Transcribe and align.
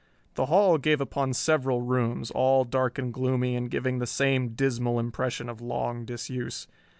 The 0.33 0.47
hall 0.47 0.79
gave 0.79 0.99
upon 0.99 1.35
several 1.35 1.83
rooms, 1.83 2.31
all 2.31 2.63
dark 2.63 2.97
and 2.97 3.13
gloomy 3.13 3.55
and 3.55 3.69
giving 3.69 3.99
the 3.99 4.07
same 4.07 4.55
dismal 4.55 4.97
impression 4.97 5.47
of 5.47 5.61
long 5.61 6.05
disuse. 6.05 6.65